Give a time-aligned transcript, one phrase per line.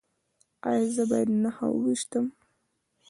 [0.69, 2.25] ایا زه باید نښه وویشتم؟